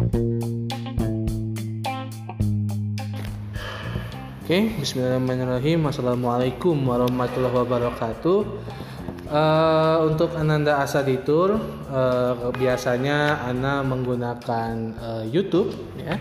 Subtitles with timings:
[0.00, 0.08] Oke,
[4.80, 5.92] Bismillahirrahmanirrahim.
[5.92, 8.38] Assalamualaikum warahmatullahi wabarakatuh.
[9.28, 11.60] Uh, untuk Ananda Asaditur,
[11.92, 16.16] uh, biasanya Ana menggunakan uh, YouTube ya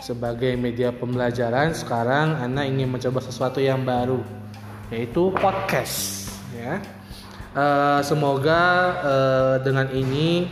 [0.00, 1.76] sebagai media pembelajaran.
[1.76, 4.24] Sekarang Ana ingin mencoba sesuatu yang baru,
[4.88, 6.32] yaitu podcast.
[6.56, 6.80] Ya,
[7.52, 8.64] uh, semoga
[9.04, 10.48] uh, dengan ini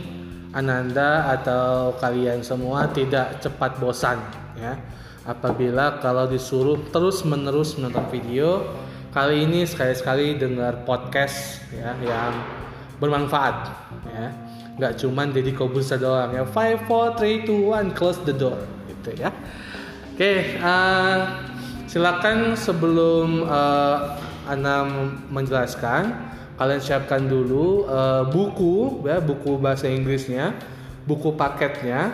[0.57, 4.17] Ananda atau kalian semua tidak cepat bosan
[4.57, 4.73] ya.
[5.21, 8.65] Apabila kalau disuruh terus menerus menonton video
[9.13, 12.33] kali ini sekali-sekali dengar podcast ya yang
[12.97, 13.69] bermanfaat
[14.09, 14.33] ya.
[14.81, 16.41] Nggak cuman jadi kobusa doang ya.
[16.41, 18.57] Five four three two one close the door
[18.89, 19.29] gitu ya.
[20.17, 21.45] Oke okay, uh,
[21.85, 24.17] silakan sebelum uh,
[24.49, 24.89] anda
[25.29, 30.57] menjelaskan kalian siapkan dulu uh, buku ya buku bahasa Inggrisnya
[31.05, 32.11] buku paketnya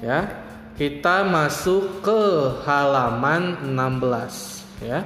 [0.00, 0.48] ya
[0.80, 2.20] kita masuk ke
[2.64, 5.04] halaman 16 ya.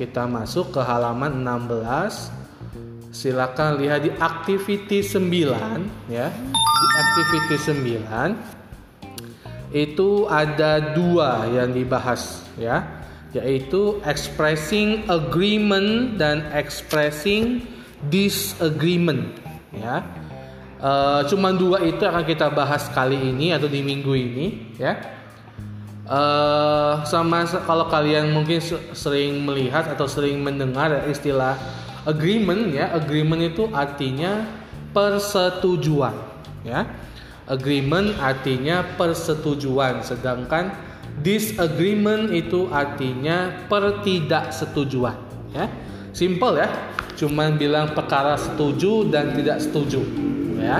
[0.00, 2.32] Kita masuk ke halaman 16.
[3.12, 6.32] Silakan lihat di activity 9 ya.
[6.32, 12.80] Di activity 9 itu ada dua yang dibahas ya,
[13.36, 17.60] yaitu expressing agreement dan expressing
[18.10, 19.36] disagreement
[19.74, 20.04] ya
[20.84, 25.00] Uh, cuman dua itu akan kita bahas kali ini atau di minggu ini ya.
[26.04, 28.60] Uh, sama kalau kalian mungkin
[28.92, 31.56] sering melihat atau sering mendengar istilah
[32.04, 34.44] agreement ya, agreement itu artinya
[34.92, 36.12] persetujuan
[36.68, 36.84] ya.
[37.48, 40.68] Agreement artinya persetujuan, sedangkan
[41.24, 45.16] disagreement itu artinya pertidaksetujuan
[45.56, 45.64] ya.
[46.12, 46.68] Simple ya,
[47.14, 50.02] cuman bilang perkara setuju dan tidak setuju
[50.58, 50.78] ya.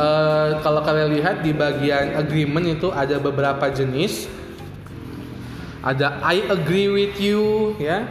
[0.00, 4.30] Uh, kalau kalian lihat di bagian agreement itu ada beberapa jenis.
[5.80, 8.06] Ada I agree with you, ya.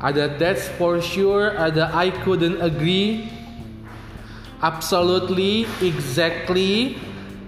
[0.00, 3.28] Ada that's for sure, ada I couldn't agree.
[4.62, 6.96] Absolutely, exactly.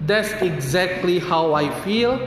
[0.03, 2.19] That's exactly how I feel.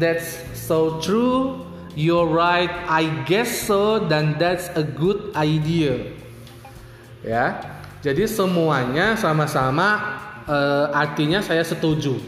[0.00, 1.67] That's so true.
[1.98, 6.14] You're right, I guess so, dan that's a good idea.
[7.26, 7.58] Ya.
[8.06, 9.98] Jadi semuanya sama-sama
[10.46, 12.22] uh, artinya saya setuju.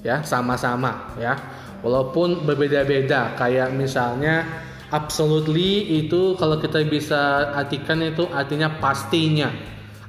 [0.00, 1.36] Ya, sama-sama ya.
[1.84, 4.48] Walaupun berbeda-beda kayak misalnya
[4.88, 9.52] absolutely itu kalau kita bisa artikan itu artinya pastinya.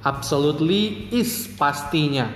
[0.07, 2.31] Absolutely is pastinya.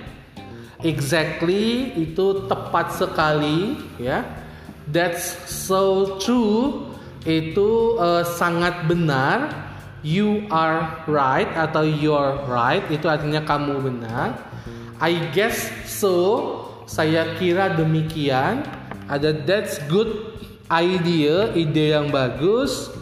[0.84, 4.43] Exactly itu tepat sekali ya.
[4.88, 6.92] That's so true
[7.24, 9.48] itu uh, sangat benar
[10.04, 14.36] you are right atau you're right itu artinya kamu benar.
[15.00, 16.60] I guess so.
[16.84, 18.60] Saya kira demikian.
[19.08, 20.36] Ada that's good
[20.68, 22.92] idea, ide yang bagus.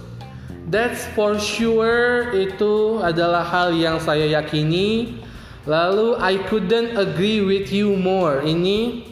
[0.71, 5.19] That's for sure itu adalah hal yang saya yakini.
[5.67, 8.43] Lalu I couldn't agree with you more.
[8.43, 9.12] Ini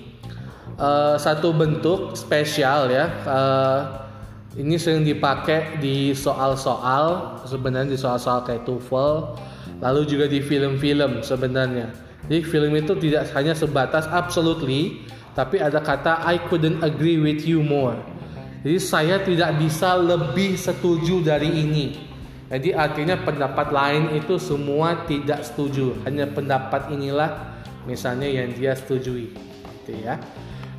[0.81, 3.07] uh, satu bentuk spesial ya.
[3.29, 3.81] Uh,
[4.59, 9.39] ini sering dipakai di soal-soal sebenarnya di soal-soal kayak TOEFL
[9.79, 11.95] lalu juga di film-film sebenarnya.
[12.27, 15.07] Jadi film itu tidak hanya sebatas absolutely
[15.39, 17.95] tapi ada kata I couldn't agree with you more.
[18.67, 22.11] Jadi saya tidak bisa lebih setuju dari ini.
[22.51, 25.95] Jadi artinya pendapat lain itu semua tidak setuju.
[26.03, 29.31] Hanya pendapat inilah misalnya yang dia setujui.
[29.87, 30.19] Gitu ya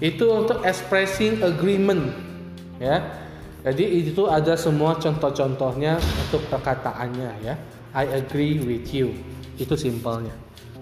[0.02, 2.10] itu untuk expressing agreement
[2.82, 3.22] ya
[3.62, 7.54] jadi itu ada semua contoh-contohnya untuk perkataannya ya.
[7.94, 9.14] I agree with you.
[9.62, 10.34] Itu simpelnya.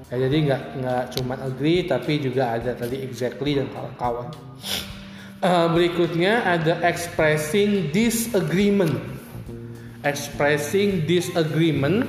[0.07, 4.31] Ya, jadi nggak nggak cuma agree tapi juga ada tadi exactly dan kawan-kawan.
[5.43, 8.95] Uh, berikutnya ada expressing disagreement.
[10.07, 12.07] Expressing disagreement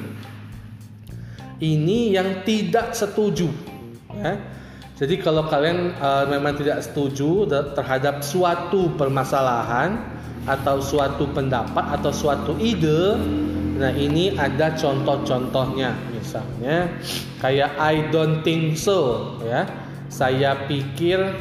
[1.59, 3.51] ini yang tidak setuju.
[4.15, 4.39] Ya.
[5.01, 12.57] Jadi kalau kalian uh, memang tidak setuju terhadap suatu permasalahan, atau suatu pendapat atau suatu
[12.57, 13.17] ide
[13.81, 15.97] nah ini ada contoh-contohnya.
[16.13, 16.93] Misalnya
[17.41, 19.65] kayak I don't think so ya.
[20.11, 21.39] Saya pikir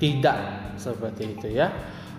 [0.00, 0.38] tidak
[0.80, 1.68] seperti itu ya.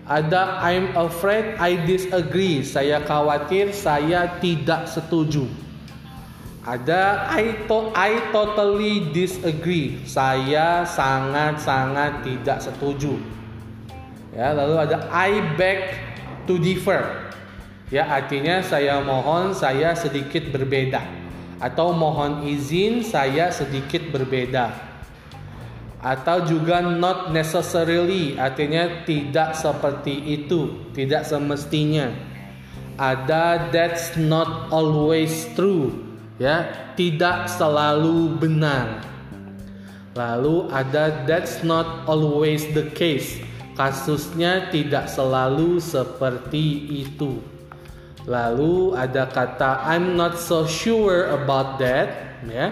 [0.05, 2.61] Ada I'm afraid I disagree.
[2.61, 5.49] Saya khawatir saya tidak setuju
[6.63, 13.19] ada I to I totally disagree saya sangat-sangat tidak setuju
[14.31, 16.13] ya lalu ada I beg
[16.47, 17.31] to differ.
[17.93, 21.03] Ya, artinya saya mohon saya sedikit berbeda
[21.61, 24.91] atau mohon izin saya sedikit berbeda.
[26.03, 32.11] atau juga not necessarily artinya tidak seperti itu, tidak semestinya.
[32.99, 35.95] Ada that's not always true,
[36.43, 36.67] ya,
[36.99, 38.99] tidak selalu benar.
[40.13, 43.39] Lalu ada that's not always the case.
[43.73, 47.39] Kasusnya tidak selalu seperti itu.
[48.29, 52.69] Lalu ada kata I'm not so sure about that, ya.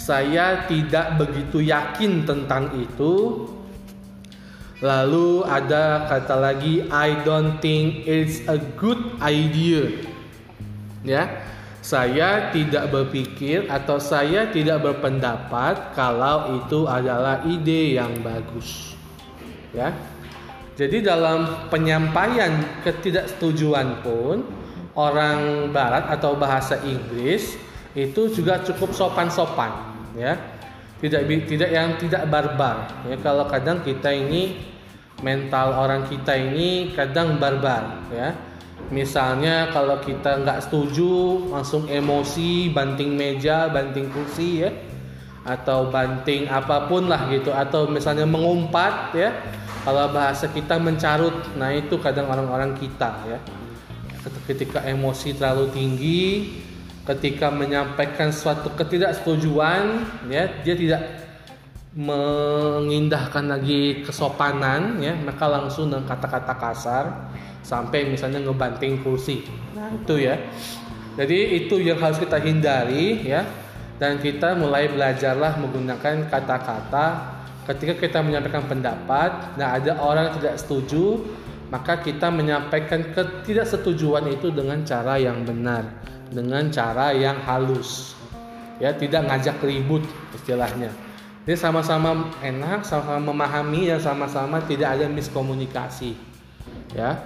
[0.00, 3.44] Saya tidak begitu yakin tentang itu.
[4.80, 9.92] Lalu ada kata lagi I don't think it's a good idea.
[11.04, 11.49] Ya.
[11.90, 18.94] Saya tidak berpikir atau saya tidak berpendapat kalau itu adalah ide yang bagus.
[19.74, 19.90] Ya.
[20.78, 24.46] Jadi dalam penyampaian ketidaksetujuan pun
[24.94, 27.58] orang barat atau bahasa Inggris
[27.98, 29.74] itu juga cukup sopan-sopan
[30.14, 30.38] ya.
[31.02, 33.18] Tidak tidak yang tidak barbar ya.
[33.18, 34.62] Kalau kadang kita ini
[35.26, 38.49] mental orang kita ini kadang barbar ya.
[38.90, 44.70] Misalnya kalau kita nggak setuju langsung emosi, banting meja, banting kursi ya.
[45.46, 47.54] Atau banting apa pun lah gitu.
[47.54, 49.30] Atau misalnya mengumpat ya.
[49.80, 53.38] Kalau bahasa kita mencarut, nah itu kadang orang-orang kita ya.
[54.44, 56.24] Ketika emosi terlalu tinggi,
[57.08, 61.02] ketika menyampaikan suatu ketidaksetujuan, ya dia tidak
[61.96, 65.16] mengindahkan lagi kesopanan, ya.
[65.16, 67.04] Maka langsung dengan kata-kata kasar
[67.62, 69.44] sampai misalnya ngebanting kursi.
[69.76, 70.36] Nah itu ya.
[71.18, 73.44] Jadi itu yang harus kita hindari ya.
[74.00, 77.36] Dan kita mulai belajarlah menggunakan kata-kata
[77.68, 81.22] ketika kita menyampaikan pendapat dan ada orang yang tidak setuju
[81.70, 85.86] maka kita menyampaikan ketidaksetujuan itu dengan cara yang benar
[86.32, 88.18] dengan cara yang halus
[88.82, 90.02] ya tidak ngajak ribut
[90.34, 90.90] istilahnya
[91.46, 96.18] jadi sama-sama enak sama-sama memahami dan sama-sama tidak ada miskomunikasi
[96.94, 97.18] ya.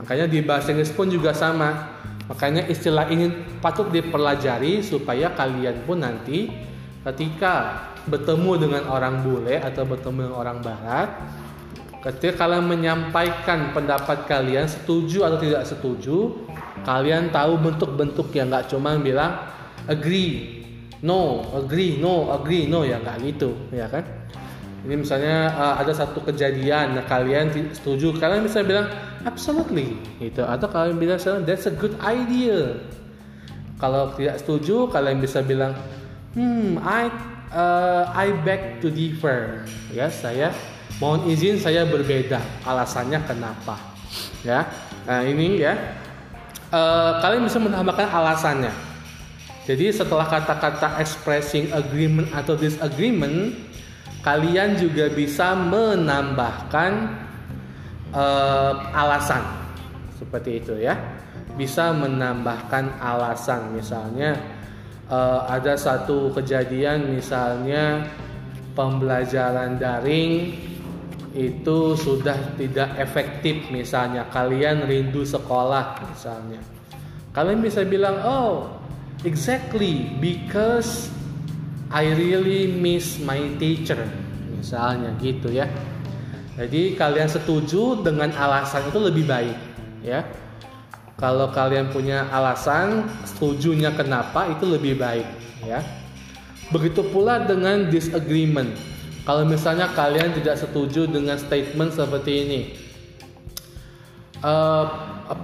[0.00, 1.98] Makanya di bahasa Inggris pun juga sama.
[2.30, 6.46] Makanya istilah ini patut dipelajari supaya kalian pun nanti
[7.02, 11.08] ketika bertemu dengan orang bule atau bertemu dengan orang barat
[12.00, 16.16] ketika kalian menyampaikan pendapat kalian setuju atau tidak setuju
[16.80, 19.36] kalian tahu bentuk-bentuk yang nggak cuma bilang
[19.84, 20.64] agree
[21.04, 24.04] no agree no agree no ya nggak gitu ya kan
[24.86, 28.88] ini misalnya uh, ada satu kejadian nah kalian setuju kalian bisa bilang
[29.28, 32.80] absolutely gitu atau kalian bilang that's a good idea
[33.80, 35.76] kalau tidak setuju kalian bisa bilang
[36.36, 37.08] hmm I
[37.54, 39.66] uh, I beg to differ.
[39.90, 40.54] Ya, saya
[41.02, 42.38] mohon izin saya berbeda.
[42.64, 43.76] Alasannya kenapa?
[44.46, 44.66] Ya,
[45.06, 45.74] nah ini ya.
[46.70, 48.70] Uh, kalian bisa menambahkan alasannya.
[49.66, 53.58] Jadi setelah kata-kata expressing agreement atau disagreement,
[54.20, 56.92] kalian juga bisa menambahkan
[58.12, 59.42] uh, alasan.
[60.16, 60.96] Seperti itu ya.
[61.56, 63.72] Bisa menambahkan alasan.
[63.72, 64.36] Misalnya
[65.08, 68.06] uh, ada satu kejadian misalnya
[68.76, 70.54] pembelajaran daring
[71.32, 73.72] itu sudah tidak efektif.
[73.72, 76.60] Misalnya kalian rindu sekolah misalnya.
[77.30, 78.74] Kalian bisa bilang oh
[79.22, 81.08] exactly because
[81.90, 84.00] I really miss my teacher
[84.54, 85.66] misalnya gitu ya
[86.54, 89.58] jadi kalian setuju dengan alasan itu lebih baik
[90.06, 90.22] ya
[91.20, 95.28] kalau kalian punya alasan setujunya kenapa itu lebih baik
[95.60, 95.84] ya.
[96.72, 98.72] Begitu pula dengan disagreement.
[99.28, 102.60] Kalau misalnya kalian tidak setuju dengan statement seperti ini.
[104.40, 104.88] Uh,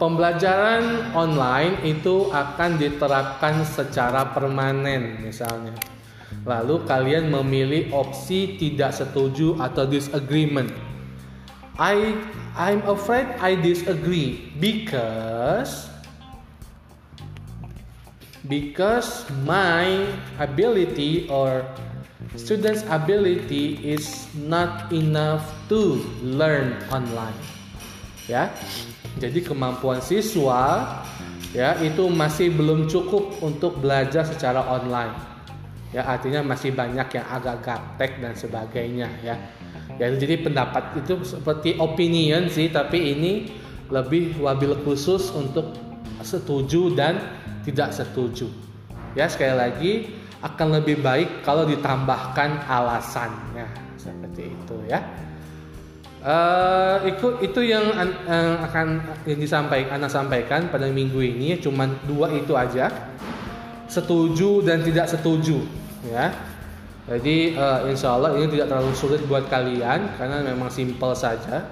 [0.00, 5.76] pembelajaran online itu akan diterapkan secara permanen misalnya.
[6.46, 10.70] Lalu kalian memilih opsi tidak setuju atau disagreement.
[11.74, 12.14] I
[12.54, 15.90] I'm afraid I disagree because
[18.46, 20.06] because my
[20.38, 21.66] ability or
[22.38, 27.36] students ability is not enough to learn online.
[28.30, 28.54] Ya.
[29.18, 30.94] Jadi kemampuan siswa
[31.50, 35.35] ya itu masih belum cukup untuk belajar secara online
[35.96, 39.40] ya artinya masih banyak yang agak gaptek dan sebagainya ya.
[39.96, 43.48] Ya jadi pendapat itu seperti opinion sih tapi ini
[43.88, 45.72] lebih wabil khusus untuk
[46.20, 47.16] setuju dan
[47.64, 48.44] tidak setuju.
[49.16, 49.92] Ya sekali lagi
[50.44, 53.64] akan lebih baik kalau ditambahkan alasannya
[53.96, 55.00] seperti itu ya.
[56.26, 62.28] Uh, itu itu yang uh, akan yang disampaikan anak sampaikan pada minggu ini cuman dua
[62.36, 62.92] itu aja.
[63.88, 66.32] Setuju dan tidak setuju ya.
[67.06, 71.70] Jadi uh, insya Allah ini tidak terlalu sulit buat kalian karena memang simple saja.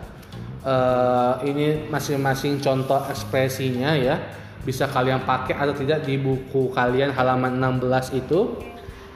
[0.64, 4.17] Uh, ini masing-masing contoh ekspresinya ya.
[4.64, 8.55] Bisa kalian pakai atau tidak di buku kalian halaman 16 itu.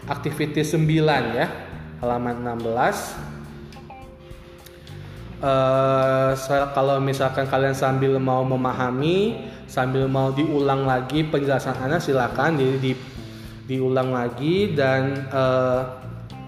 [0.08, 1.46] Activity 9 ya
[2.02, 3.28] halaman 16
[5.38, 6.34] Uh,
[6.74, 9.38] kalau misalkan kalian sambil mau memahami,
[9.70, 12.90] sambil mau diulang lagi penjelasan Anda silakan di, di
[13.68, 16.00] diulang lagi dan uh,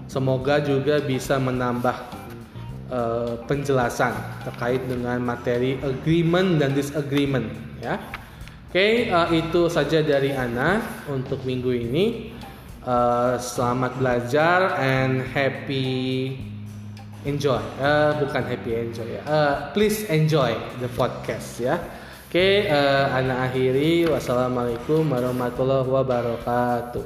[0.09, 1.93] semoga juga bisa menambah
[2.89, 4.17] uh, penjelasan
[4.49, 7.45] terkait dengan materi agreement dan disagreement
[7.77, 8.01] ya.
[8.71, 12.05] Oke, okay, uh, itu saja dari Ana untuk minggu ini.
[12.81, 16.33] Uh, selamat belajar and happy
[17.29, 21.77] enjoy uh, bukan happy enjoy ya uh, please enjoy the podcast ya
[22.31, 24.07] oke uh, anak akhiri.
[24.07, 27.03] Wassalamualaikum warahmatullahi wabarakatuh